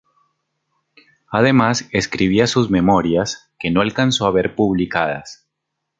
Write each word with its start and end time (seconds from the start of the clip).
Además, 1.29 1.87
escribía 1.91 2.47
sus 2.47 2.71
memorias, 2.71 3.51
que 3.59 3.69
no 3.69 3.81
alcanzó 3.81 4.25
a 4.25 4.31
ver 4.31 4.55
publicadas. 4.55 5.47